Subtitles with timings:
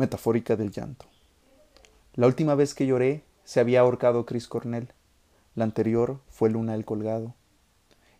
[0.00, 1.04] Metafórica del llanto.
[2.14, 4.88] La última vez que lloré se había ahorcado Chris Cornell.
[5.54, 7.34] La anterior fue Luna el Colgado.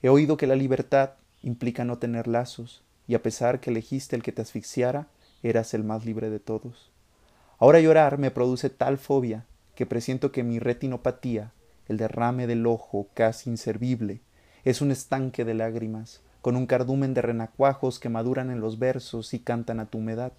[0.03, 1.13] He oído que la libertad
[1.43, 5.09] implica no tener lazos, y a pesar que elegiste el que te asfixiara,
[5.43, 6.91] eras el más libre de todos.
[7.59, 11.53] Ahora llorar me produce tal fobia que presiento que mi retinopatía,
[11.89, 14.21] el derrame del ojo casi inservible,
[14.65, 19.33] es un estanque de lágrimas, con un cardumen de renacuajos que maduran en los versos
[19.33, 20.33] y cantan a tu humedad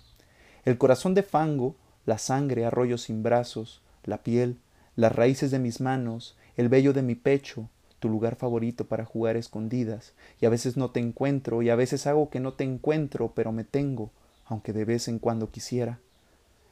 [0.65, 1.75] el corazón de fango,
[2.05, 4.57] la sangre, arroyos sin brazos, la piel,
[4.95, 9.37] las raíces de mis manos, el vello de mi pecho, tu lugar favorito para jugar
[9.37, 13.33] escondidas, y a veces no te encuentro, y a veces hago que no te encuentro,
[13.35, 14.11] pero me tengo,
[14.45, 15.99] aunque de vez en cuando quisiera.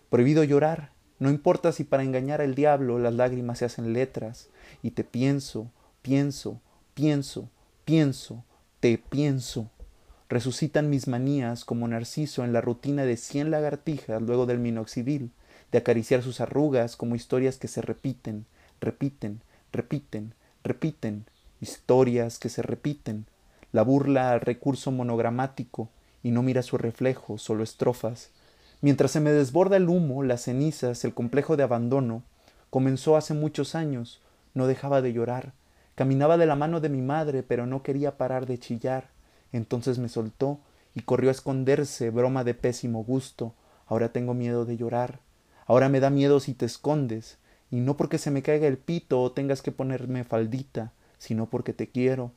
[0.10, 4.50] Prohibido llorar, no importa si para engañar al diablo las lágrimas se hacen letras,
[4.82, 5.70] y te pienso,
[6.02, 6.60] pienso,
[6.94, 7.50] pienso,
[7.86, 8.44] pienso,
[8.80, 9.70] te pienso.
[10.30, 15.32] Resucitan mis manías como Narciso en la rutina de cien lagartijas luego del minoxidil,
[15.72, 18.46] de acariciar sus arrugas como historias que se repiten,
[18.80, 19.42] repiten,
[19.74, 21.26] repiten, repiten,
[21.62, 23.26] historias que se repiten,
[23.72, 25.90] la burla al recurso monogramático
[26.22, 28.30] y no mira su reflejo, solo estrofas.
[28.82, 32.22] Mientras se me desborda el humo, las cenizas, el complejo de abandono,
[32.70, 34.22] comenzó hace muchos años,
[34.54, 35.54] no dejaba de llorar,
[35.96, 39.10] caminaba de la mano de mi madre, pero no quería parar de chillar
[39.52, 40.60] entonces me soltó
[40.94, 43.54] y corrió a esconderse, broma de pésimo gusto.
[43.88, 45.20] Ahora tengo miedo de llorar.
[45.66, 47.38] Ahora me da miedo si te escondes,
[47.72, 51.74] y no porque se me caiga el pito o tengas que ponerme faldita, sino porque
[51.74, 52.32] te quiero.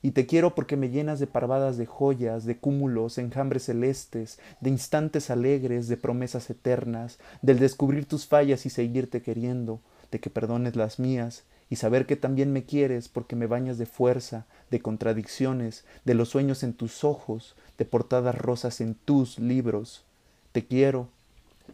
[0.00, 4.70] Y te quiero porque me llenas de parvadas de joyas, de cúmulos, enjambres celestes, de
[4.70, 9.80] instantes alegres, de promesas eternas, del descubrir tus fallas y seguirte queriendo,
[10.12, 13.86] de que perdones las mías, y saber que también me quieres porque me bañas de
[13.86, 20.04] fuerza, de contradicciones, de los sueños en tus ojos, de portadas rosas en tus libros.
[20.52, 21.08] Te quiero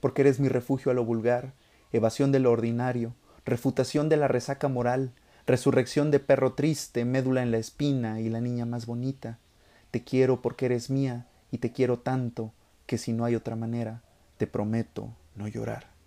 [0.01, 1.53] porque eres mi refugio a lo vulgar,
[1.91, 3.13] evasión de lo ordinario,
[3.45, 5.11] refutación de la resaca moral,
[5.49, 9.39] resurrección de perro triste, médula en la espina y la niña más bonita.
[9.91, 12.53] Te quiero porque eres mía y te quiero tanto
[12.87, 14.03] que si no hay otra manera,
[14.37, 15.98] te prometo no llorar.